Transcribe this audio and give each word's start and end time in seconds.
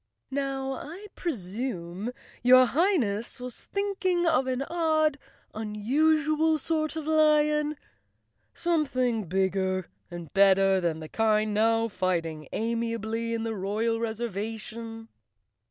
"Now 0.31 0.71
I 0.73 1.05
presume 1.13 2.11
your 2.41 2.65
Highness 2.65 3.39
was 3.39 3.63
thinking 3.65 4.25
of 4.25 4.47
an 4.47 4.63
odd, 4.63 5.19
unusual 5.53 6.57
sort 6.57 6.95
of 6.95 7.05
lion; 7.05 7.77
something 8.55 9.29
big¬ 9.29 9.53
ger 9.53 9.85
and 10.09 10.33
better 10.33 10.81
than 10.81 11.01
the 11.01 11.07
kind 11.07 11.53
now 11.53 11.87
fighting 11.87 12.47
amiably 12.51 13.31
in 13.35 13.43
the 13.43 13.53
royal 13.53 13.99
reservation?" 13.99 15.07